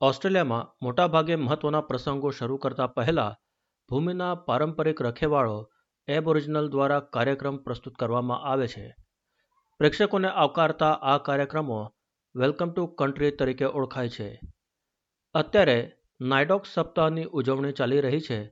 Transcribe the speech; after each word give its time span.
ઓસ્ટ્રેલિયામાં 0.00 0.74
મોટાભાગે 0.82 1.36
મહત્વના 1.36 1.80
પ્રસંગો 1.80 2.30
શરૂ 2.30 2.56
કરતા 2.56 2.86
પહેલા 2.86 3.38
ભૂમિના 3.90 4.34
પારંપરિક 4.34 5.02
રખેવાળો 5.02 5.70
એબઓરિજિનલ 6.08 6.68
દ્વારા 6.68 7.00
કાર્યક્રમ 7.00 7.56
પ્રસ્તુત 7.56 7.94
કરવામાં 7.94 8.42
આવે 8.42 8.68
છે. 8.68 8.96
પ્રેક્ષકોને 9.78 10.28
આવકારતા 10.28 10.92
આ 10.92 11.18
કાર્યક્રમો 11.18 11.94
વેલકમ 12.36 12.70
ટુ 12.70 12.86
કન્ટ્રી 12.86 13.30
તરીકે 13.30 13.64
ઓળખાય 13.64 14.08
છે. 14.08 14.40
અત્યારે 15.34 15.92
નાઇડોક 16.20 16.66
સપ્તાહની 16.66 17.24
ઉજવણી 17.24 17.72
ચાલી 17.72 18.00
રહી 18.00 18.20
છે. 18.20 18.46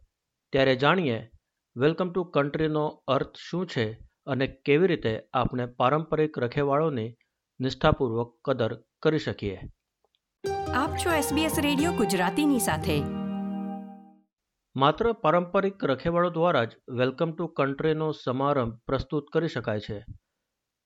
ત્યારે 0.53 0.77
જાણીએ 0.77 1.31
વેલકમ 1.77 2.13
ટુ 2.13 2.25
કન્ટ્રીનો 2.25 3.03
અર્થ 3.07 3.37
શું 3.37 3.67
છે 3.67 3.93
અને 4.27 4.47
કેવી 4.47 4.87
રીતે 4.87 5.29
આપણે 5.35 5.67
પારંપરિક 5.67 6.39
રખેવાળોની 6.39 7.17
નિષ્ઠાપૂર્વક 7.61 8.39
કદર 8.45 8.83
કરી 9.03 9.19
શકીએ. 9.19 9.61
આપ 10.75 10.91
છો 10.91 11.11
SBS 11.11 11.61
રેડિયો 11.61 11.93
ગુજરાતીની 11.93 12.59
સાથે. 12.59 13.03
માત્ર 14.76 15.13
પારંપરિક 15.13 15.85
રખેવાળો 15.85 16.30
દ્વારા 16.30 16.64
જ 16.64 16.71
વેલકમ 16.90 17.32
ટુ 17.32 17.46
કન્ટ્રીનો 17.46 18.13
સમારંભ 18.13 18.79
પ્રસ્તુત 18.86 19.27
કરી 19.32 19.49
શકાય 19.49 19.80
છે. 19.80 20.04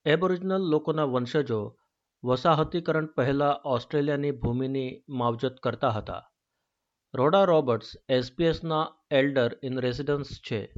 એબોરિજિનલ 0.05 0.59
લોકોના 0.59 1.05
વંશજો 1.05 1.77
વસાહતીકરણ 2.25 3.07
પહેલાં 3.07 3.57
ઓસ્ટ્રેલિયાની 3.65 4.31
ભૂમિની 4.31 5.05
માવજત 5.09 5.57
કરતા 5.63 5.91
હતા. 5.91 6.31
રોડા 7.15 7.45
રોબર્ટ્સ 7.45 7.93
એસપીએસના 8.09 8.89
એલ્ડર 9.11 9.59
ઇન 9.63 9.81
રેસિડન્સ 9.81 10.27
છે. 10.27 10.73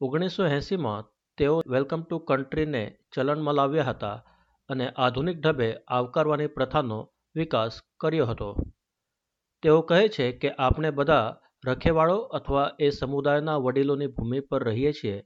ઓગણીસો 0.00 0.46
એંસીમાં 0.46 1.04
તેઓ 1.36 1.62
વેલકમ 1.66 2.02
ટુ 2.02 2.18
કન્ટ્રીને 2.18 2.96
ચલણમાં 3.14 3.54
લાવ્યા 3.54 3.84
હતા 3.84 4.24
અને 4.68 4.88
આધુનિક 4.88 5.40
ઢબે 5.40 5.74
આવકારવાની 5.88 6.46
પ્રથાનો 6.46 7.10
વિકાસ 7.36 7.80
કર્યો 8.00 8.26
હતો. 8.26 8.56
તેઓ 9.62 9.80
કહે 9.80 10.08
છે 10.08 10.32
કે 10.32 10.50
આપણે 10.58 10.90
બધા 10.90 11.36
રખેવાળો 11.66 12.16
અથવા 12.16 12.70
એ 12.80 12.90
સમુદાયના 12.90 13.56
વડીલોની 13.56 14.06
ભૂમિ 14.06 14.40
પર 14.40 14.64
રહીએ 14.64 14.92
છીએ. 14.92 15.24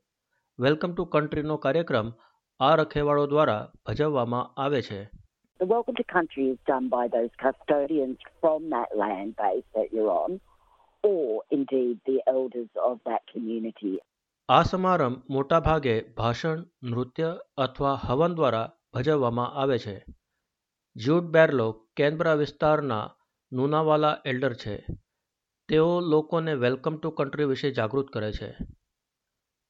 વેલકમ 0.60 0.94
ટુ 0.94 1.04
કન્ટ્રીનો 1.04 1.56
કાર્યક્રમ 1.56 2.12
આ 2.60 2.74
રખેવાળો 2.74 3.26
દ્વારા 3.26 3.72
ભજવવામાં 3.86 4.60
આવે 4.60 4.82
છે. 4.82 5.00
The 5.60 5.66
welcome 5.66 5.96
to 5.98 6.04
country 6.16 6.44
is 6.50 6.58
done 6.68 6.86
by 6.88 7.04
those 7.16 7.30
custodians 7.44 8.16
from 8.40 8.66
that 8.68 8.90
land 8.96 9.32
base 9.38 9.66
that 9.76 9.88
you're 9.92 10.12
on, 10.12 10.36
or 11.04 11.40
indeed 11.52 11.96
the 12.08 12.18
elders 12.36 12.70
of 12.88 12.96
that 13.06 13.22
community. 13.34 13.98
આ 14.48 14.62
સમારંભ 14.62 15.22
મોટાભાગે 15.30 16.02
ભાષણ 16.02 16.64
નૃત્ય 16.82 17.38
અથવા 17.56 17.94
હવન 17.94 18.34
દ્વારા 18.34 18.72
ભજવવામાં 18.94 19.52
આવે 19.52 19.78
છે. 19.78 20.04
જ્યુડ 21.04 21.24
બેરલો 21.24 21.86
કેનબરા 21.96 22.34
વિસ્તારના 22.34 23.16
નુનાવાલા 23.52 24.18
એલ્ડર 24.24 24.54
છે. 24.54 24.86
તેઓ 25.68 26.00
લોકોને 26.00 26.54
વેલકમ 26.54 26.96
ટુ 26.96 27.10
કન્ટ્રી 27.10 27.44
વિશે 27.44 27.70
જાગૃત 27.70 28.06
કરે 28.06 28.32
છે. 28.32 28.56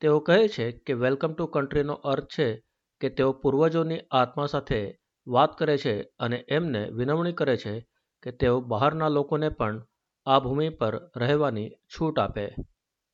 તેઓ 0.00 0.20
કહે 0.20 0.48
છે 0.48 0.72
કે 0.72 0.92
વેલકમ 0.92 1.32
ટુ 1.32 1.46
કન્ટ્રીનો 1.46 1.92
અર્થ 1.92 2.26
છે 2.26 2.62
કે 3.00 3.08
તેઓ 3.08 3.32
પૂર્વજોની 3.32 4.00
આત્મા 4.10 4.46
સાથે 4.46 4.98
વાત 5.26 5.58
કરે 5.58 5.78
છે 5.78 6.02
અને 6.18 6.44
એમને 6.48 6.90
વિનવણી 6.90 7.32
કરે 7.32 7.56
છે 7.56 7.86
કે 8.22 8.30
તેઓ 8.30 8.60
બહારના 8.60 9.08
લોકોને 9.08 9.48
પણ 9.48 9.86
આ 10.26 10.38
ભૂમિ 10.38 10.68
પર 10.68 11.10
રહેવાની 11.16 11.70
છૂટ 11.70 12.18
આપે. 12.18 12.54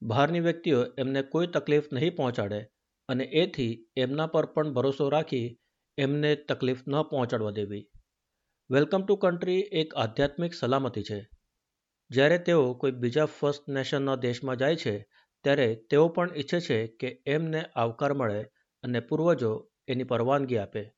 બહારની 0.02 0.40
વ્યક્તિઓ 0.40 0.84
એમને 0.98 1.22
કોઈ 1.22 1.46
તકલીફ 1.46 1.84
નહીં 1.92 2.16
પહોંચાડે 2.16 2.66
અને 3.08 3.24
એથી 3.24 3.88
એમના 3.96 4.26
પર 4.26 4.46
પણ 4.46 4.72
ભરોસો 4.72 5.08
રાખી 5.08 5.58
એમને 5.98 6.34
તકલીફ 6.34 6.88
ન 6.88 7.02
પહોંચાડવા 7.02 7.50
દેવી. 7.50 7.90
વેલકમ 8.70 9.06
ટુ 9.06 9.16
કન્ટ્રી 9.16 9.60
એક 9.60 9.94
આધ્યાત્મિક 9.94 10.54
સલામતી 10.54 11.02
છે. 11.02 11.30
જ્યારે 12.10 12.38
તેઓ 12.38 12.74
કોઈ 12.74 12.90
બીજા 12.90 13.24
ફર્સ્ટ 13.24 13.68
નેશનના 13.68 14.16
દેશમાં 14.16 14.56
જાય 14.56 14.76
છે, 14.76 15.06
ત્યારે 15.44 15.74
તેઓ 15.90 16.08
પણ 16.08 16.36
ઈચ્છે 16.36 16.60
છે 16.60 16.86
કે 16.86 17.22
એમને 17.26 17.62
આવકાર 17.62 18.14
મળે 18.14 18.42
અને 18.82 19.00
પૂર્વજો 19.00 19.70
એની 19.88 20.04
પરવાનગી 20.04 20.58
આપે. 20.58 20.94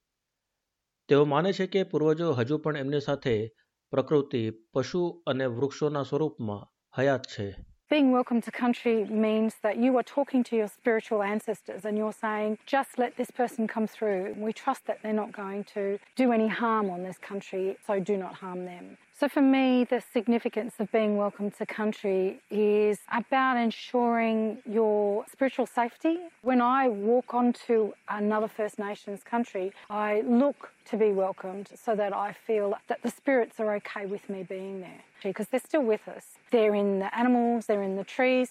તેઓ 1.08 1.24
માને 1.24 1.52
છે 1.52 1.66
કે 1.66 1.82
પૂર્વજો 1.82 2.32
હજુ 2.32 2.58
પણ 2.58 2.76
એમની 2.76 3.00
સાથે 3.00 3.54
પ્રકૃતિ, 3.91 4.50
પશુ 4.50 5.22
અને 5.26 5.46
વૃક્ષોના 5.46 6.02
સ્વરૂપમાં 6.02 6.68
હયાત 6.98 7.22
છે. 7.22 7.75
Being 7.88 8.10
welcome 8.10 8.41
to 8.41 8.50
country 8.50 9.04
means 9.04 9.54
that 9.62 9.76
you 9.76 9.97
are 9.97 10.02
talking 10.02 10.42
to 10.42 10.56
your 10.56 10.66
spiritual 10.66 11.22
ancestors 11.22 11.84
and 11.84 11.97
you're 11.97 12.12
saying, 12.12 12.58
just 12.66 12.98
let 12.98 13.16
this 13.16 13.30
person 13.30 13.69
come 13.69 13.86
through. 13.86 14.34
We 14.36 14.52
trust 14.52 14.86
that 14.86 14.98
they're 15.04 15.12
not 15.12 15.30
going 15.30 15.62
to 15.74 16.00
do 16.16 16.32
any 16.32 16.48
harm 16.48 16.91
on 16.91 17.04
this 17.04 17.16
country, 17.16 17.76
so 17.86 18.00
do 18.00 18.16
not 18.16 18.34
harm 18.34 18.64
them. 18.64 18.98
So 19.19 19.28
for 19.31 19.41
me, 19.41 19.84
the 19.84 20.03
significance 20.12 20.75
of 20.78 20.93
being 20.93 21.16
welcome 21.16 21.50
to 21.53 21.65
country 21.65 22.38
is 22.50 22.99
about 23.10 23.56
ensuring 23.56 24.59
your 24.66 25.25
spiritual 25.32 25.65
safety. 25.65 26.19
When 26.43 26.60
I 26.60 26.88
walk 26.88 27.32
onto 27.32 27.93
another 28.10 28.47
First 28.47 28.78
Nations 28.78 29.22
country, 29.25 29.72
I 29.88 30.21
look 30.21 30.71
to 30.91 30.99
be 30.99 31.12
welcomed 31.12 31.71
so 31.82 31.94
that 31.94 32.12
I 32.15 32.34
feel 32.47 32.75
that 32.88 33.00
the 33.03 33.10
spirits 33.10 33.59
are 33.59 33.75
okay 33.77 34.04
with 34.04 34.28
me 34.28 34.43
being 34.43 34.82
there 34.82 35.03
because 35.22 35.47
they're 35.48 35.60
still 35.60 35.87
with 35.93 36.06
us. 36.09 36.27
They're 36.50 36.75
in 36.75 36.98
the 36.98 37.10
animals, 37.19 37.65
they're 37.66 37.87
in 37.91 37.97
the 37.97 38.04
trees. 38.16 38.48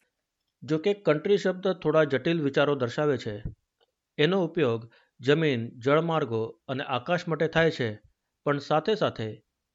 જો 0.63 0.77
કે 0.85 0.93
country 1.07 1.37
શબ્દ 1.43 1.73
થોડા 1.83 2.01
જટિલ 2.13 2.39
વિચારો 2.45 2.75
દર્શાવે 2.83 3.17
છે 3.23 3.33
એનો 4.17 4.39
ઉપયોગ 4.47 4.87
જમીન 5.19 5.67
જળમાર્ગો 5.85 6.41
અને 6.73 6.87
આકાશ 6.97 7.27
માટે 7.33 7.47
થાય 7.57 7.75
છે 7.77 7.89
પણ 8.45 8.63
સાથે 8.69 8.95
સાથે 9.03 9.29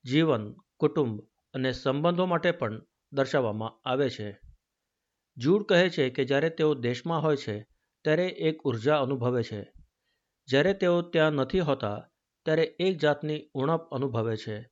જીવન 0.04 0.48
કુટુંબ 0.80 1.20
અને 1.54 1.72
સંબંધો 1.72 2.26
માટે 2.26 2.50
પણ 2.50 2.82
દર્શાવવામાં 3.12 3.88
આવે 3.88 4.10
છે. 4.10 4.40
જૂડ 5.36 5.62
કહે 5.62 5.90
છે 5.90 6.10
કે 6.10 6.24
જ્યારે 6.24 6.50
તેઓ 6.50 6.74
દેશમાં 6.74 7.22
હોય 7.22 7.36
છે, 7.36 7.56
ત્યારે 8.04 8.26
એક 8.28 8.62
ઊર્જા 8.62 9.00
અનુભવે 9.00 9.42
છે. 9.42 9.72
જ્યારે 10.48 10.72
તેઓ 10.74 11.02
ત્યાં 11.02 11.30
નથી 11.30 11.60
હોતા, 11.60 12.08
ત્યારે 12.44 12.62
એક 12.80 12.98
જાતની 12.98 13.50
ઉણપ 13.54 13.82
અનુભવે 13.92 14.36
છે, 14.36 14.70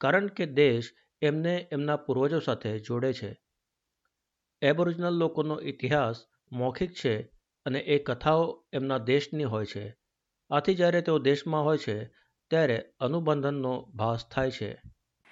કારણ 0.00 0.26
કે 0.26 0.46
દેશ 0.46 0.90
એમને 1.22 1.68
એમના 1.72 1.96
પૂર્વજો 1.96 2.38
સાથે 2.38 2.78
જોડે 2.78 3.12
છે. 3.12 3.40
એબોરિજિનલ 4.62 5.14
લોકોનો 5.14 5.60
ઇતિહાસ 5.60 6.24
મૌખિક 6.52 6.92
છે 6.94 7.22
અને 7.66 7.78
એ 7.78 7.98
કથાઓ 7.98 8.64
એમના 8.72 8.98
દેશની 8.98 9.44
હોય 9.44 9.66
છે. 9.66 9.96
આથી 10.50 10.74
જ્યારે 10.74 11.00
તેઓ 11.00 11.18
દેશમાં 11.18 11.64
હોય 11.64 11.78
છે, 11.78 12.04
ત્યારે 12.50 12.84
અનુબંધનનો 13.00 13.92
ભાસ 13.94 14.28
થાય 14.28 14.50
છે. 14.50 14.82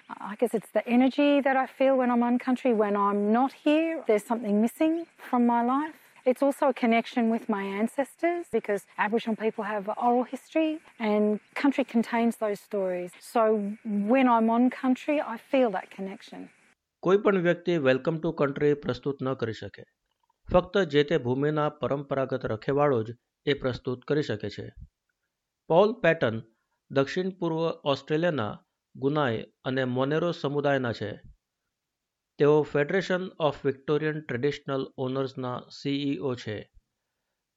I 0.10 0.36
guess 0.36 0.54
it's 0.54 0.72
the 0.72 0.88
energy 0.88 1.42
that 1.42 1.56
I 1.56 1.66
feel 1.68 1.98
when 1.98 2.12
I'm 2.12 2.24
on 2.24 2.40
country. 2.40 2.74
When 2.74 2.96
I'm 2.98 3.32
not 3.32 3.52
here, 3.54 4.04
there's 4.08 4.24
something 4.24 4.62
missing 4.62 5.06
from 5.20 5.46
my 5.46 5.62
life. 5.64 5.96
It's 6.26 6.42
also 6.42 6.70
a 6.70 6.74
connection 6.74 7.30
with 7.30 7.50
my 7.50 7.64
ancestors 7.64 8.46
because 8.52 8.82
Aboriginal 8.98 9.36
people 9.36 9.64
have 9.64 9.90
oral 9.98 10.24
history 10.24 10.80
and 11.00 11.40
country 11.56 11.84
contains 11.86 12.38
those 12.38 12.60
stories. 12.60 13.12
So 13.22 13.42
when 13.86 14.28
I'm 14.28 14.50
on 14.50 14.70
country, 14.72 15.18
I 15.22 15.38
feel 15.52 15.70
that 15.72 15.90
connection. 15.98 16.50
કોઈ 17.04 17.18
પણ 17.18 17.42
વ્યક્તિ 17.42 17.78
welcome 17.78 18.18
to 18.20 18.32
country 18.32 18.74
પ્રસ્તુત 18.74 19.24
ન 19.24 19.34
કરી 19.34 19.54
શકે 19.54 19.84
ફક્ત 20.48 20.78
જે 20.78 21.04
તે 21.04 21.18
ભૂમિના 21.18 21.70
પરંપરાગત 21.82 22.46
રખેવાળો 22.46 23.00
જ 23.04 23.16
એ 23.46 23.54
પ્રસ્તુત 23.54 24.06
કરી 24.06 24.24
શકે 24.24 24.50
છે 24.50 24.66
પોલ 25.70 25.94
પેટન 25.94 26.40
દક્ષિણ 26.92 27.30
પૂર્વ 27.30 27.60
ઓસ્ટ્રેલિયાના 27.94 28.54
ગુનાય 28.95 29.47
અને 29.65 29.85
મોનેરો 29.85 30.33
સમુદાયના 30.33 30.93
છે. 30.93 31.21
તેઓ 32.39 32.63
ફેડરેશન 32.63 33.31
ઓફ 33.41 33.67
વિક્ટોરિયન 33.67 34.21
ટ્રેડિશનલ 34.21 34.87
ઓનર્સના 34.99 35.61
સીઈઓ 35.71 36.35
છે. 36.35 36.71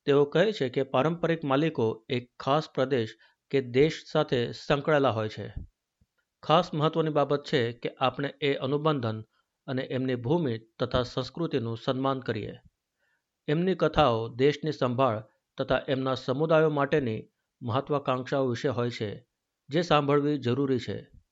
તેઓ 0.05 0.25
કહે 0.25 0.51
છે 0.51 0.69
કે 0.69 0.83
પારંપરિક 0.83 1.43
માલિકો 1.43 2.05
એક 2.09 2.31
ખાસ 2.39 2.69
પ્રદેશ 2.69 3.15
કે 3.51 3.61
દેશ 3.61 4.03
સાથે 4.11 4.51
સંકળાયેલા 4.51 5.09
હોય 5.09 5.29
છે. 5.29 5.53
ખાસ 6.43 6.73
મહત્વની 6.73 7.09
બાબત 7.09 7.43
છે 7.43 7.71
કે 7.71 7.89
આપણે 7.99 8.33
એ 8.41 8.53
અનુબંધન 8.55 9.23
અને 9.67 9.81
એમની 9.81 10.15
ભૂમિ 10.15 10.59
તથા 10.79 11.03
સંસ્કૃતિનું 11.03 11.77
સન્માન 11.77 12.19
કરીએ. 12.19 12.55
એમની 13.47 13.75
કથાઓ 13.75 14.27
દેશની 14.27 14.71
સંભાળ 14.71 15.23
તથા 15.57 15.81
એમના 15.87 16.15
સમુદાયો 16.15 16.69
માટેની 16.69 17.29
મહત્વાકાંક્ષાઓ 17.61 18.47
વિશે 18.47 18.69
હોય 18.69 18.89
છે, 18.89 19.27
જે 19.69 19.81
સાંભળવી 19.81 20.37
જરૂરી 20.37 20.79
છે. 20.79 21.22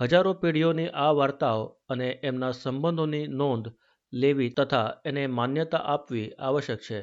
હજારો 0.00 0.32
પેઢીઓની 0.32 0.88
આ 0.94 1.12
વાર્તાઓ 1.12 1.64
અને 1.88 2.08
એમના 2.22 2.50
સંબંધોની 2.50 3.26
નોંધ 3.26 3.68
લેવી 4.12 4.50
તથા 4.50 5.00
એને 5.04 5.26
માન્યતા 5.26 5.78
આપવી 5.78 6.28
આવશ્યક 6.38 6.80
છે. 6.80 7.00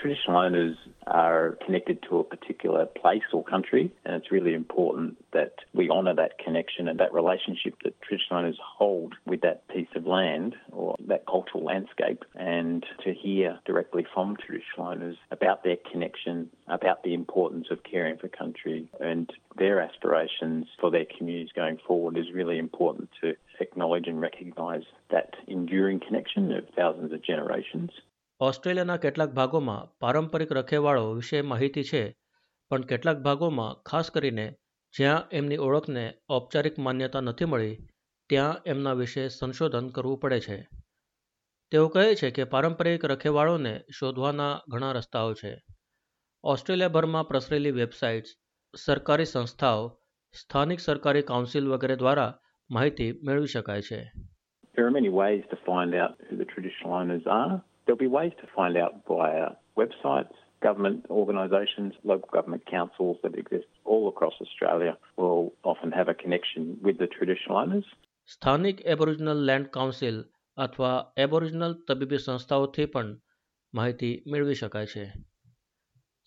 Traditional 0.00 0.36
owners 0.36 0.76
are 1.06 1.58
connected 1.64 2.02
to 2.08 2.18
a 2.18 2.24
particular 2.24 2.86
place 2.86 3.22
or 3.32 3.42
country, 3.42 3.90
and 4.04 4.14
it's 4.14 4.30
really 4.30 4.54
important 4.54 5.16
that 5.32 5.54
we 5.72 5.88
honour 5.90 6.14
that 6.14 6.38
connection 6.38 6.86
and 6.86 7.00
that 7.00 7.12
relationship 7.12 7.74
that 7.82 8.00
traditional 8.02 8.40
owners 8.40 8.58
hold 8.62 9.14
with 9.24 9.40
that 9.40 9.66
piece 9.68 9.88
of 9.96 10.06
land 10.06 10.54
or 10.70 10.96
that 11.06 11.26
cultural 11.26 11.64
landscape, 11.64 12.24
and 12.34 12.84
to 13.02 13.14
hear 13.14 13.58
directly 13.64 14.06
from 14.12 14.36
traditional 14.36 14.86
owners 14.88 15.16
about 15.30 15.64
their 15.64 15.76
connection, 15.90 16.50
about 16.68 17.02
the 17.02 17.14
importance 17.14 17.68
of 17.70 17.82
caring 17.82 18.18
for 18.18 18.28
country, 18.28 18.88
and 19.00 19.32
their 19.56 19.80
aspirations 19.80 20.66
for 20.80 20.90
their 20.90 21.06
communities 21.16 21.52
going 21.54 21.78
forward 21.86 22.18
is 22.18 22.26
really 22.34 22.58
important 22.58 23.08
to 23.22 23.34
acknowledge 23.60 24.06
and 24.06 24.20
recognise 24.20 24.84
that 25.10 25.34
enduring 25.46 26.00
connection 26.00 26.52
of 26.52 26.64
thousands 26.76 27.12
of 27.12 27.24
generations. 27.24 27.90
ઓસ્ટ્રેલિયાના 28.40 28.96
કેટલાક 28.96 29.30
ભાગોમાં 29.30 29.98
પારંપરિક 29.98 30.52
રખેવાળો 30.52 31.12
વિશે 31.12 31.40
માહિતી 31.40 31.84
છે, 31.84 32.16
પણ 32.68 32.80
કેટલાક 32.80 33.18
ભાગોમાં, 33.18 33.82
ખાસ 33.82 34.10
કરીને 34.10 34.54
જ્યાં 34.96 35.22
એમની 35.32 35.56
ઓળખને 35.56 36.14
ઔપચારિક 36.30 36.78
માન્યતા 36.78 37.20
નથી 37.20 37.44
મળી, 37.44 37.76
ત્યાં 38.28 38.56
એમના 38.66 38.92
વિશે 38.92 39.28
સંશોધન 39.28 39.88
કરવું 39.88 40.18
પડે 40.18 40.40
છે. 40.40 40.68
તેઓ 41.70 41.88
કહે 41.88 42.14
છે 42.14 42.30
કે 42.30 42.44
પારંપરિક 42.44 43.04
રખેવાળોને 43.04 43.80
શોધવાના 43.98 44.60
ઘણા 44.68 44.92
રસ્તાઓ 44.92 45.34
છે. 45.34 45.64
ઓસ્ટ્રેલિયાભરમાં 46.44 47.28
પ્રસરેલી 47.28 47.70
વેબસાઇટ્સ, 47.70 48.28
સરકારી 48.84 49.24
સંસ્થાઓ, 49.24 50.00
સ્થાનિક 50.34 50.80
સરકારી 50.80 51.22
કાઉન્સિલ 51.22 51.68
વગેરે 51.68 51.96
દ્વારા 51.96 52.38
માહિતી 52.70 53.20
મેળવી 53.22 53.46
શકાય 53.46 53.82
છે. 53.82 54.12
There 54.78 54.86
are 54.86 55.00
many 55.00 55.12
ways 55.14 55.40
to 55.40 55.56
find 55.68 55.94
out 55.94 56.10
who 56.10 56.42
the 56.42 56.44
traditional 56.44 57.04
owners 57.04 57.22
are. 57.22 57.75
There'll 57.86 57.98
be 57.98 58.08
ways 58.08 58.32
to 58.40 58.46
find 58.48 58.76
out 58.76 58.94
via 59.06 59.50
websites, 59.76 60.34
government 60.60 61.06
organisations, 61.08 61.92
local 62.02 62.28
government 62.32 62.64
councils 62.66 63.18
that 63.22 63.36
exist 63.36 63.68
all 63.84 64.08
across 64.08 64.34
Australia 64.40 64.96
will 65.16 65.52
often 65.64 65.92
have 65.92 66.08
a 66.08 66.14
connection 66.14 66.78
with 66.82 66.98
the 66.98 67.06
traditional 67.06 67.58
owners. 67.58 67.86
સ્થાનિક 68.28 68.78
Aboriginal 68.92 69.42
land 69.48 69.68
council 69.76 70.16
અથવા 70.58 70.94
Aboriginal 71.24 71.74
તબીબી 71.88 72.20
સંસ્થાઓથી 72.22 72.86
પણ 72.94 73.12
માહિતી 73.74 74.14
મેળવી 74.32 74.58
શકાય 74.60 74.90
છે 74.92 75.04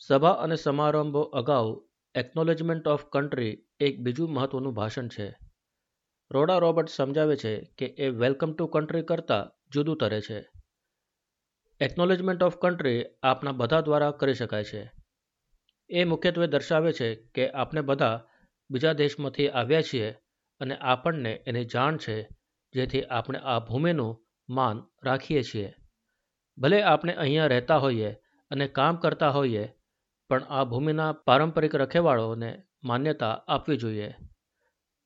સભા 0.02 0.36
અને 0.46 0.58
સમારંભો 0.58 1.24
અગાઉ 1.42 1.68
એકનોલેજમેન્ટ 2.16 2.88
ઓફ 2.94 3.04
કન્ટ્રી 3.16 3.52
એક 3.80 4.00
બીજું 4.06 4.32
મહત્વનું 4.38 4.78
ભાષણ 4.80 5.12
છે 5.16 5.28
રોડા 6.32 6.60
રોબર્ટ 6.60 6.96
સમજાવે 6.96 7.36
છે 7.44 7.54
કે 7.78 7.92
એ 8.06 8.10
વેલકમ 8.22 8.52
ટુ 8.54 8.70
કન્ટ્રી 8.76 9.08
કરતાં 9.12 9.52
જુદું 9.74 10.00
તરે 10.02 10.22
છે 10.22 10.40
એકનોલેજમેન્ટ 11.82 12.44
ઓફ 12.44 12.58
કન્ટ્રી 12.58 13.06
આપણા 13.24 13.52
બધા 13.52 13.82
દ્વારા 13.82 14.12
કરી 14.12 14.34
શકાય 14.34 14.64
છે. 14.64 14.92
એ 15.90 16.04
મુખ્યત્વે 16.04 16.48
દર્શાવે 16.48 16.92
છે 16.92 17.16
કે 17.16 17.50
આપણે 17.52 17.82
બધા 17.82 18.26
બીજા 18.70 18.94
દેશમાંથી 18.94 19.50
આવ્યા 19.50 19.82
છીએ 19.82 20.12
અને 20.60 20.76
આપણને 20.76 21.44
એની 21.48 21.66
જાણ 21.66 21.98
છે, 21.98 22.30
જેથી 22.74 23.04
આપણે 23.04 23.40
આ 23.40 23.60
ભૂમિનું 23.60 24.26
માન 24.50 24.84
રાખીએ 25.04 25.44
છીએ. 25.44 25.74
ભલે 26.58 26.84
આપણે 26.84 27.14
અહીંયા 27.14 27.48
રહેતા 27.48 27.78
હોઈએ 27.78 28.12
અને 28.52 28.68
કામ 28.68 28.96
કરતા 28.96 29.30
હોઈએ, 29.30 29.74
પણ 30.30 30.44
આ 30.44 30.64
ભૂમિના 30.64 31.12
પારંપરિક 31.12 31.76
રખેવાળોને 31.76 32.64
માન્યતા 32.84 33.44
આપવી 33.48 33.78
જોઈએ. 33.78 34.16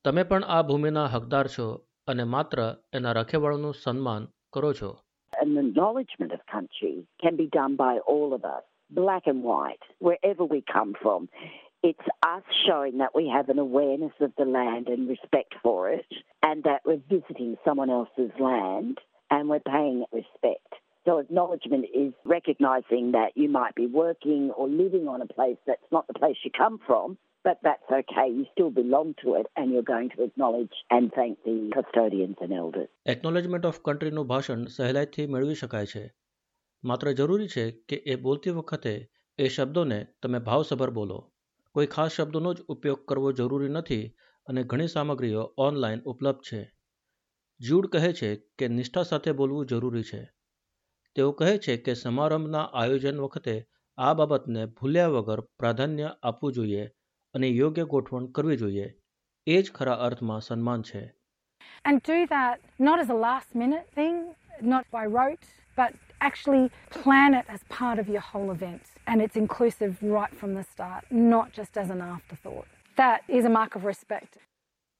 તમે 0.05 0.23
પણ 0.23 0.43
આ 0.43 0.61
ભૂમિના 0.61 1.05
હકદાર 1.05 1.47
છો 1.47 1.87
અને 2.07 2.23
માત્ર 2.23 2.75
એના 2.93 3.11
રખેવાળોનું 3.11 3.73
સન્માન 3.73 4.27
કરો 4.53 4.73
છો. 4.73 4.99
An 5.43 5.57
acknowledgement 5.57 6.31
of 6.31 6.39
country 6.49 7.05
can 7.21 7.35
be 7.35 7.47
done 7.47 7.75
by 7.75 7.97
all 8.07 8.33
of 8.33 8.45
us, 8.45 8.63
black 8.89 9.23
and 9.25 9.43
white, 9.43 9.81
wherever 9.99 10.45
we 10.45 10.63
come 10.71 10.93
from. 11.01 11.27
It's 11.83 11.99
us 12.25 12.43
showing 12.65 12.99
that 12.99 13.13
we 13.13 13.27
have 13.27 13.49
an 13.49 13.59
awareness 13.59 14.13
of 14.21 14.31
the 14.37 14.45
land 14.45 14.87
and 14.87 15.05
respect 15.09 15.55
for 15.61 15.89
it, 15.89 16.05
and 16.43 16.63
that 16.63 16.83
we're 16.85 17.01
visiting 17.09 17.57
someone 17.65 17.89
else's 17.89 18.31
land 18.39 18.99
and 19.29 19.49
we're 19.49 19.59
paying 19.59 20.03
it 20.03 20.15
respect. 20.15 20.75
So, 21.03 21.17
acknowledgement 21.17 21.87
is 21.93 22.13
recognizing 22.23 23.11
that 23.11 23.33
you 23.35 23.49
might 23.49 23.75
be 23.75 23.87
working 23.87 24.51
or 24.51 24.69
living 24.69 25.09
on 25.09 25.21
a 25.21 25.27
place 25.27 25.57
that's 25.67 25.91
not 25.91 26.07
the 26.07 26.13
place 26.13 26.37
you 26.45 26.51
come 26.57 26.79
from, 26.87 27.17
but 27.45 27.57
that's 27.61 27.91
okay. 27.91 28.27
You 28.29 28.45
still 28.51 28.71
belong 28.71 29.15
to 29.15 29.35
it, 29.35 29.47
and 29.55 29.71
you're 29.71 29.83
going 29.85 30.09
to 30.09 30.23
acknowledge 30.23 30.75
and 30.89 31.11
thank 31.13 31.43
the 31.43 31.55
custodians 31.75 32.37
and 32.39 32.53
elders. 32.55 32.89
Acknowledgement 33.07 33.65
of 33.65 33.79
કન્ટ્રીનું 33.85 34.27
ભાષણ 34.27 34.63
સહેલાઈથી 34.73 35.27
મેળવી 35.27 35.59
શકાય 35.61 35.91
છે 35.93 36.03
માત્ર 36.83 37.13
જરૂરી 37.13 37.51
છે 37.55 37.65
કે 37.89 37.99
એ 38.07 38.17
બોલતી 38.19 38.53
વખતે 38.53 38.93
એ 39.39 39.49
શબ્દોને 39.49 39.99
તમે 40.21 40.43
ભાવસભર 40.47 40.91
બોલો 40.91 41.19
કોઈ 41.75 41.89
ખાસ 41.89 42.15
શબ્દોનો 42.15 42.53
જ 42.53 42.65
ઉપયોગ 42.69 43.03
કરવો 43.05 43.33
જરૂરી 43.33 43.73
નથી 43.73 44.05
અને 44.47 44.63
ઘણી 44.65 44.93
સામગ્રીઓ 44.95 45.43
ઓનલાઈન 45.65 46.05
ઉપલબ્ધ 46.05 46.47
છે 46.47 46.61
જ્યુડ 47.59 47.91
કહે 47.93 48.13
છે 48.13 48.31
કે 48.57 48.71
નિષ્ઠા 48.71 49.03
સાથે 49.03 49.31
બોલવું 49.33 49.69
જરૂરી 49.71 50.07
છે 50.09 50.23
તેઓ 51.15 51.29
કહે 51.39 51.53
છે 51.59 51.79
કે 51.85 51.93
સમારંભના 51.97 52.65
આયોજન 52.79 53.23
વખતે 53.23 53.55
આ 53.97 54.13
બાબતને 54.15 54.61
ભૂલ્યા 54.75 55.15
વગર 55.15 55.41
પ્રાધાન્ય 55.59 56.09
આપવું 56.23 56.55
જોઈએ 56.57 56.83
અને 57.35 57.49
યોગ્ય 57.51 57.85
ગોઠવણ 57.87 58.29
કરવી 58.35 58.57
જોઈએ 58.57 58.87
એ 59.47 59.57
જ 59.57 59.65
ખરા 59.71 59.99
અર્થમાં 60.07 60.41
સન્માન 60.41 60.81
છે 60.83 61.03
And 61.85 61.97
do 62.03 62.17
that 62.27 62.57
not 62.79 62.97
as 62.99 63.09
a 63.09 63.19
last 63.19 63.49
minute 63.55 63.87
thing, 63.95 64.15
not 64.73 64.85
by 64.91 65.03
rote, 65.15 65.45
but 65.77 65.91
actually 66.21 66.65
plan 66.93 67.33
it 67.33 67.47
as 67.47 67.61
part 67.71 67.97
of 67.99 68.07
your 68.07 68.21
whole 68.21 68.51
event. 68.51 68.83
And 69.07 69.21
it's 69.21 69.35
inclusive 69.35 69.93
right 70.11 70.33
from 70.35 70.51
the 70.53 70.63
start, 70.63 71.03
not 71.33 71.47
just 71.51 71.77
as 71.77 71.89
an 71.89 72.01
afterthought. 72.07 72.67
That 72.97 73.19
is 73.29 73.45
a 73.45 73.49
mark 73.49 73.75
of 73.75 73.85
respect. 73.85 74.33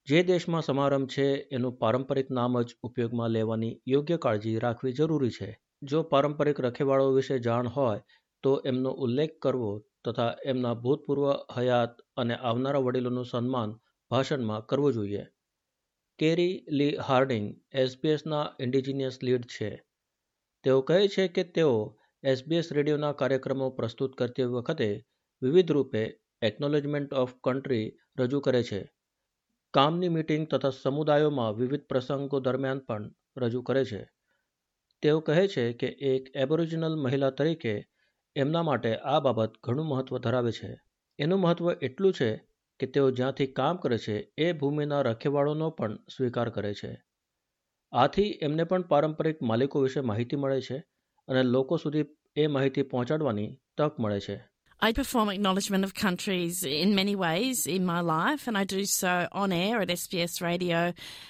જે 0.08 0.22
દેશમાં 0.24 0.62
સમારંભ 0.62 1.06
છે 1.08 1.28
એનું 1.52 1.76
પારંપરિક 1.78 2.32
નામ 2.32 2.56
જ 2.62 2.76
ઉપયોગમાં 2.84 3.30
લેવાની 3.32 3.70
યોગ્ય 3.88 4.18
કાળજી 4.18 4.56
રાખવી 4.64 4.96
જરૂરી 4.98 5.36
છે 5.38 5.50
જો 5.86 6.02
પારંપરિક 6.10 6.58
રખેવાળો 6.66 7.14
વિશે 7.18 7.38
જાણ 7.40 7.70
હોય 7.76 8.02
તો 8.44 8.54
એમનો 8.72 8.92
ઉલ્લેખ 9.06 9.36
કરવો 9.46 9.72
તથા 10.06 10.36
એમના 10.46 10.74
ભૂતપૂર્વ 10.74 11.26
હયાત 11.58 12.02
અને 12.18 12.36
આવનારા 12.36 12.80
વડીલોનું 12.80 13.26
સન્માન 13.26 13.76
ભાષણમાં 14.12 14.66
કરવું 14.66 14.94
જોઈએ. 14.94 15.24
કેરી 16.20 16.66
લી 16.70 16.96
હાર્ડિંગ 16.96 17.46
એસબીએસના 17.74 18.56
ઇન્ડિજિનિયસ 18.60 19.24
લીડ 19.24 19.46
છે. 19.46 19.84
તેઓ 20.64 20.82
કહે 20.82 21.08
છે 21.08 21.28
કે 21.28 21.44
તેઓ 21.44 22.00
એસબીએસ 22.24 22.72
રેડિયોના 22.72 23.12
કાર્યક્રમો 23.12 23.70
પ્રસ્તુત 23.70 24.16
કરતી 24.16 24.44
વખતે 24.44 24.90
વિવિધ 25.42 25.72
રૂપે 25.72 26.04
એકનોલેજમેન્ટ 26.42 27.14
ઓફ 27.14 27.34
કન્ટ્રી 27.44 27.86
રજૂ 28.20 28.40
કરે 28.40 28.64
છે. 28.64 28.92
કામની 29.74 30.10
મીટિંગ 30.10 30.48
તથા 30.48 30.70
સમુદાયોમાં 30.70 31.56
વિવિધ 31.56 31.86
પ્રસંગો 31.86 32.40
દરમિયાન 32.40 32.80
પણ 32.80 33.12
રજૂ 33.38 33.62
કરે 33.62 33.86
છે. 33.86 34.02
તેઓ 35.02 35.20
કહે 35.20 35.48
છે 35.48 35.74
કે 35.74 35.88
એક 35.88 36.32
એબોરિજિનલ 36.36 36.96
મહિલા 36.96 37.30
તરીકે 37.30 37.76
એમના 38.36 38.64
માટે 38.64 38.96
આ 38.96 39.20
બાબત 39.20 39.58
ઘણું 39.64 39.86
મહત્વ 39.86 40.18
ધરાવે 40.18 40.52
છે 40.52 40.70
એનું 41.20 41.40
મહત્વ 41.40 41.72
એટલું 41.72 42.14
છે 42.14 42.30
કે 42.80 42.86
તેઓ 42.86 43.12
જ્યાંથી 43.12 43.48
કામ 43.48 43.78
કરે 43.78 43.98
છે 43.98 44.16
એ 44.38 44.54
ભૂમિના 44.54 45.02
રખેવાળોનો 45.02 45.70
પણ 45.70 46.00
સ્વીકાર 46.16 46.50
કરે 46.50 46.74
છે 46.74 46.92
આથી 47.94 48.32
એમને 48.42 48.64
પણ 48.64 48.82
પારંપરિક 48.82 49.42
માલિકો 49.42 49.82
વિશે 49.82 50.02
માહિતી 50.02 50.36
મળે 50.36 50.62
છે 50.62 50.80
અને 51.28 51.44
લોકો 51.44 51.78
સુધી 51.78 52.06
એ 52.36 52.48
માહિતી 52.48 52.82
પહોંચાડવાની 52.84 53.52
તક 53.78 54.00
મળે 54.00 54.20
છે 54.20 54.40
I 54.82 54.92
perform 54.92 55.30
acknowledgement 55.30 55.86
of 55.86 55.94
countries 55.94 56.64
in 56.66 56.90
many 56.94 57.16
ways 57.16 57.68
in 57.68 57.86
my 57.86 58.02
life, 58.02 58.48
and 58.48 58.58
I 58.58 58.66
do 58.66 58.82
so 58.86 59.30
on 59.32 59.54
air 59.54 59.80
at 59.80 59.88
SBS 59.88 60.42
Radio, 60.42 60.80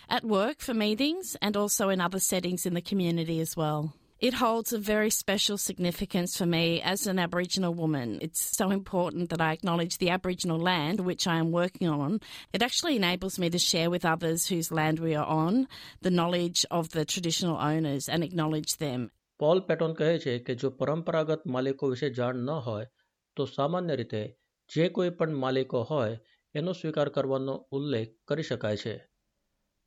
at 0.09 0.23
work 0.25 0.57
for 0.59 0.73
meetings, 0.73 1.35
and 1.39 1.55
also 1.55 1.89
in 1.89 2.01
other 2.01 2.19
settings 2.19 2.65
in 2.65 2.73
the 2.73 2.81
community 2.81 3.39
as 3.39 3.55
well. 3.55 3.93
It 4.22 4.34
holds 4.34 4.72
a 4.72 4.78
very 4.80 5.10
special 5.10 5.56
significance 5.56 6.36
for 6.36 6.44
me 6.44 6.82
as 6.82 7.06
an 7.06 7.20
Aboriginal 7.20 7.72
woman. 7.72 8.18
It's 8.20 8.40
so 8.56 8.70
important 8.70 9.30
that 9.30 9.40
I 9.40 9.52
acknowledge 9.52 9.98
the 9.98 10.10
Aboriginal 10.10 10.58
land 10.58 10.98
which 10.98 11.28
I 11.28 11.36
am 11.36 11.52
working 11.52 11.88
on. 11.88 12.18
It 12.52 12.60
actually 12.60 12.96
enables 12.96 13.38
me 13.38 13.48
to 13.48 13.60
share 13.60 13.90
with 13.90 14.04
others 14.04 14.48
whose 14.48 14.72
land 14.72 14.98
we 14.98 15.14
are 15.14 15.24
on 15.24 15.68
the 16.02 16.10
knowledge 16.10 16.66
of 16.68 16.88
the 16.88 17.04
traditional 17.04 17.58
owners 17.58 18.08
and 18.08 18.24
acknowledge 18.24 18.72
them. 18.78 19.04
Paul 19.40 19.62
Patton 19.68 19.94
કહે 19.94 20.10
છે 20.18 20.34
કે 20.40 20.58
જો 20.62 20.72
પરંપરાગત 20.80 21.46
માલિકો 21.56 21.92
વિશે 21.92 22.08
જાણ 22.18 22.42
ન 22.46 22.50
હોય 22.66 22.90
તો 23.36 23.46
સામાન્ય 23.52 23.98
રીતે 24.00 24.22
જે 24.70 24.88
કોઈ 24.88 25.14
પણ 25.20 25.38
માલિકો 25.44 25.84
હોય 25.90 26.18
એનો 26.54 26.76
સ્વીકાર 26.80 27.08
કરવાનો 27.10 27.56
ઉલ્લેખ 27.72 28.12
કરી 28.28 28.48
શકાય 28.50 28.82
છે 28.82 28.96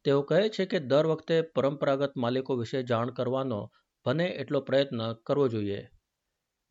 તેઓ 0.06 0.24
કહે 0.24 0.42
છે 0.56 0.70
કે 0.72 0.84
દર 0.92 1.14
વખતે 1.14 1.38
પરંપરાગત 1.56 2.20
માલિકો 2.26 2.60
વિશે 2.64 2.80
જાણ 2.84 3.16
કરવાનો 3.20 3.62
બને 4.07 4.27
એટલો 4.43 4.61
પ્રયત્ન 4.61 5.03
કરવો 5.27 5.47
જોઈએ 5.49 5.81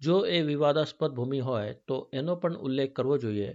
જો 0.01 0.15
એ 0.27 0.41
વિવાદાસ્પદ 0.41 1.15
ભૂમિ 1.15 1.39
હોય 1.39 1.73
તો 1.87 1.97
એનો 2.13 2.35
પણ 2.35 2.61
ઉલ્લેખ 2.67 2.93
કરવો 2.93 3.17
જોઈએ 3.17 3.51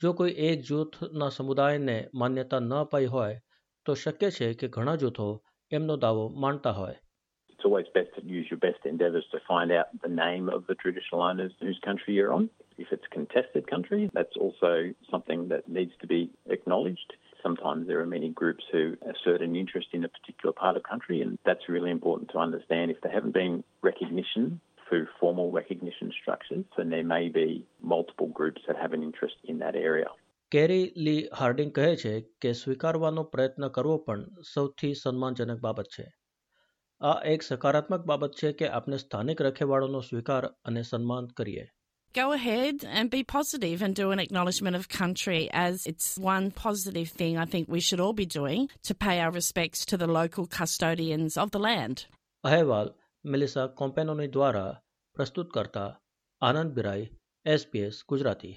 જો 0.00 0.12
કોઈ 0.12 0.36
એક 0.48 0.62
જૂથના 0.68 1.28
સમુદાયને 1.28 1.96
માન્યતા 2.14 2.60
ન 2.60 2.72
અપાઈ 2.78 3.10
હોય 3.14 3.40
તો 3.86 3.94
શક્ય 3.94 4.30
છે 4.30 4.48
કે 4.54 4.68
ઘણા 4.68 4.96
જૂથો 4.96 5.28
એમનો 5.70 5.96
દાવો 5.96 6.24
માનતા 6.44 6.72
હોય 6.72 6.98
It's 7.52 7.66
always 7.66 7.90
best 7.94 8.10
to 8.16 8.22
use 8.38 8.46
your 8.50 8.58
best 8.58 8.82
endeavours 8.84 9.26
to 9.32 9.38
find 9.48 9.70
out 9.72 9.88
the 10.02 10.12
name 10.16 10.46
of 10.48 10.66
the 10.66 10.74
traditional 10.74 11.22
owners 11.22 11.52
whose 11.60 11.80
country 11.84 12.12
you're 12.14 12.32
on. 12.32 12.50
If 12.78 12.88
it's 12.92 13.08
contested 13.10 13.64
country, 13.66 14.02
that's 14.12 14.36
also 14.36 14.72
something 15.10 15.48
that 15.48 15.62
needs 15.68 15.94
to 16.02 16.06
be 16.06 16.20
acknowledged. 16.46 17.10
Sometimes 17.44 17.86
there 17.86 18.00
are 18.00 18.06
many 18.08 18.30
groups 18.32 18.64
who 18.72 18.82
assert 19.12 19.40
an 19.42 19.54
interest 19.54 19.88
in 19.92 20.04
a 20.04 20.08
particular 20.08 20.52
part 20.52 20.76
of 20.78 20.82
country, 20.82 21.16
and 21.20 21.38
that's 21.44 21.68
really 21.68 21.90
important 21.90 22.30
to 22.30 22.38
understand. 22.38 22.90
If 22.90 23.00
there 23.02 23.12
haven't 23.12 23.34
been 23.34 23.56
recognition 23.82 24.44
through 24.84 25.06
formal 25.20 25.48
recognition 25.52 26.12
structures, 26.20 26.64
then 26.76 26.88
there 26.88 27.04
may 27.04 27.28
be 27.30 27.48
multiple 27.94 28.30
groups 28.38 28.62
that 28.66 28.76
have 28.76 28.94
an 28.94 29.02
interest 29.02 29.36
in 29.44 29.58
that 29.58 29.76
area. 29.88 30.10
કેરી 30.52 30.82
લી 30.96 31.14
Hardinge 31.38 31.70
કહે 31.72 31.86
છે 31.96 32.10
કે 32.42 32.50
સ્વીકારવાનો 32.52 33.22
પ્રયત્ન 33.30 33.64
કરવો 33.68 33.96
પણ 34.06 34.26
સૌથી 34.54 34.90
સન્માનજનક 34.94 35.60
બાબત 35.60 35.88
છે 35.94 36.04
આ 37.00 37.14
એક 37.32 37.42
સકારાત્મક 37.42 38.04
બાબત 38.06 38.36
છે 38.40 38.52
કે 38.52 38.68
આપણે 38.70 38.98
સ્થાનિક 39.04 39.42
રખેવાળોનો 39.42 40.00
સ્વીકાર 40.00 40.44
અને 40.64 40.82
સન્માન 40.82 41.26
કરીએ 41.38 41.64
Go 42.15 42.31
ahead 42.33 42.83
and 42.91 43.09
be 43.09 43.23
positive 43.23 43.81
and 43.81 43.95
do 43.95 44.11
an 44.11 44.19
acknowledgement 44.19 44.75
of 44.75 44.89
country 44.89 45.41
as 45.53 45.85
it's 45.85 46.17
one 46.17 46.49
positive 46.51 47.09
thing 47.09 47.37
I 47.37 47.45
think 47.45 47.67
we 47.67 47.79
should 47.79 47.99
all 47.99 48.13
be 48.13 48.25
doing 48.25 48.67
to 48.83 48.95
pay 48.95 49.19
our 49.21 49.31
respects 49.31 49.85
to 49.85 49.97
the 49.97 50.07
local 50.07 50.47
custodians 50.47 51.37
of 51.37 51.51
the 51.51 51.59
land. 51.59 52.05
અહેવાલ 52.43 52.89
Melissa 53.25 53.67
કોમ્પેનોની 53.79 54.27
દ્વારા 54.27 54.67
પ્રસ્તુત 55.15 55.49
કરતા 55.53 55.87
આનંદ 56.41 56.73
બિરાઈ 56.73 57.07
SPS 57.45 58.03
Gujarati 58.09 58.53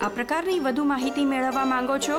આ 0.00 0.08
પ્રકારની 0.08 0.58
વધુ 0.60 0.84
માહિતી 0.84 1.24
મેળવવા 1.24 1.64
માંગો 1.64 1.96
છો 1.98 2.18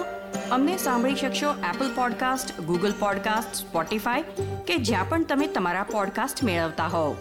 અમને 0.52 0.76
સાંભળી 0.78 1.22
શકશો 1.22 1.54
Apple 1.70 1.94
podcast 1.96 2.58
Google 2.70 3.00
podcast 3.00 3.64
Spotify 3.64 4.50
કે 4.68 4.84
જ્યાં 4.90 5.10
પણ 5.10 5.32
તમે 5.32 5.48
તમારા 5.58 5.88
પોડકાસ્ટ 5.92 6.44
મેળવતા 6.44 6.88
હોવ 6.88 7.16